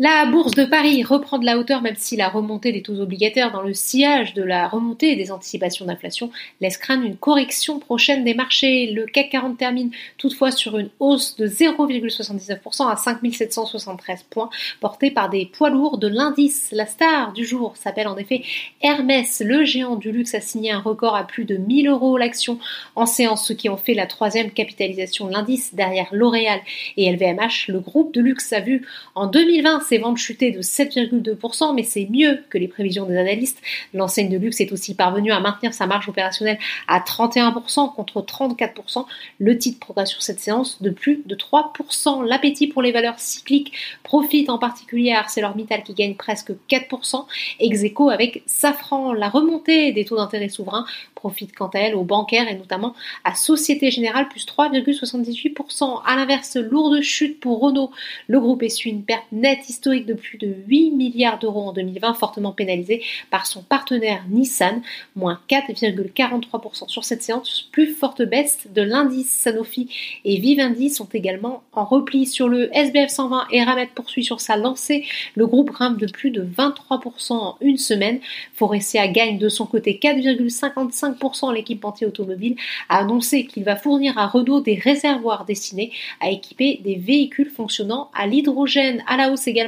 [0.00, 3.50] La bourse de Paris reprend de la hauteur même si la remontée des taux obligataires
[3.50, 6.30] dans le sillage de la remontée des anticipations d'inflation
[6.60, 8.92] laisse craindre une correction prochaine des marchés.
[8.92, 14.50] Le CAC 40 termine toutefois sur une hausse de 0,79% à 5773 points
[14.80, 16.68] portée par des poids lourds de l'indice.
[16.70, 18.44] La star du jour s'appelle en effet
[18.80, 19.42] Hermès.
[19.44, 22.60] Le géant du luxe a signé un record à plus de 1000 euros l'action
[22.94, 26.60] en séance, ce qui en fait la troisième capitalisation de l'indice derrière L'Oréal
[26.96, 27.66] et LVMH.
[27.66, 28.86] Le groupe de luxe a vu
[29.16, 33.60] en 2020 ses ventes chuter de 7,2%, mais c'est mieux que les prévisions des analystes.
[33.94, 39.06] L'enseigne de luxe est aussi parvenue à maintenir sa marge opérationnelle à 31% contre 34%.
[39.38, 42.24] Le titre progresse sur cette séance de plus de 3%.
[42.26, 47.24] L'appétit pour les valeurs cycliques profite en particulier à ArcelorMittal qui gagne presque 4%,
[47.60, 49.12] ex avec Safran.
[49.12, 52.94] La remontée des taux d'intérêt souverains profite quant à elle aux bancaires et notamment
[53.24, 56.02] à Société Générale plus 3,78%.
[56.04, 57.90] À l'inverse, lourde chute pour Renault.
[58.26, 62.14] Le groupe essuie une perte nette historique de plus de 8 milliards d'euros en 2020,
[62.14, 64.82] fortement pénalisé par son partenaire Nissan,
[65.14, 69.88] moins 4,43% sur cette séance, plus forte baisse de l'indice Sanofi
[70.24, 74.56] et Vivendi sont également en repli sur le SBF 120 et Ramet poursuit sur sa
[74.56, 75.04] lancée.
[75.36, 78.18] Le groupe grimpe de plus de 23% en une semaine.
[78.54, 81.54] Forestia gagne de son côté 4,55%.
[81.54, 82.56] L'équipementier automobile
[82.88, 88.10] a annoncé qu'il va fournir à Renault des réservoirs destinés à équiper des véhicules fonctionnant
[88.12, 89.04] à l'hydrogène.
[89.06, 89.67] À la hausse également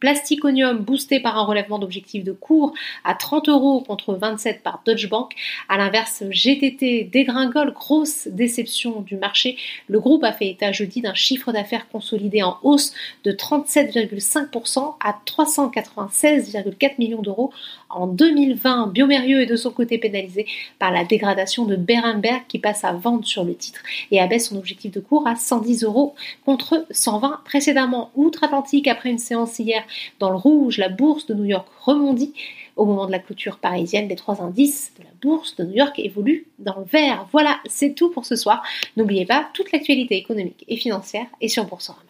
[0.00, 2.72] Plasticonium boosté par un relèvement d'objectifs de cours
[3.04, 5.34] à 30 euros contre 27 par Deutsche Bank.
[5.68, 9.56] À l'inverse, GTT dégringole, grosse déception du marché.
[9.88, 15.18] Le groupe a fait état jeudi d'un chiffre d'affaires consolidé en hausse de 37,5% à
[15.26, 17.52] 396,4 millions d'euros
[17.90, 18.88] en 2020.
[18.88, 20.46] Biomérieux est de son côté pénalisé
[20.78, 24.56] par la dégradation de Berenberg qui passe à vendre sur le titre et abaisse son
[24.56, 28.10] objectif de cours à 110 euros contre 120 précédemment.
[28.14, 29.82] Outre-Atlantique, après une séance hier
[30.18, 32.34] dans le rouge, la bourse de New York remondit.
[32.76, 35.98] Au moment de la clôture parisienne, les trois indices de la bourse de New York
[35.98, 37.26] évoluent dans le vert.
[37.30, 38.62] Voilà, c'est tout pour ce soir.
[38.96, 42.09] N'oubliez pas, toute l'actualité économique et financière est sur Boursorama.